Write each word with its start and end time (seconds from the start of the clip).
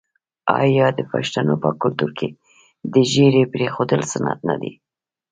آیا 0.61 0.87
د 0.97 0.99
پښتنو 1.11 1.53
په 1.63 1.69
کلتور 1.81 2.11
کې 2.19 2.29
د 2.93 2.95
ږیرې 3.13 3.43
پریښودل 3.53 4.01
سنت 4.13 4.39
نه 4.49 4.55
دي؟ 4.61 4.73